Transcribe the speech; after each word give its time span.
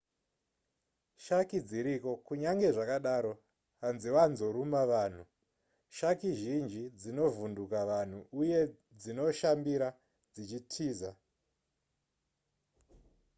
shaki 1.25 1.57
dziriko 1.67 2.11
kunyange 2.25 2.67
zvakadaro 2.75 3.33
hanzivanzoruma 3.81 4.81
vanhu 4.93 5.23
shaki 5.97 6.29
zhinji 6.39 6.83
dzinovhunduka 6.99 7.79
vanhu 7.91 8.19
uye 8.41 8.59
dzinoshambira 8.99 9.87
dzichitiza 10.33 11.09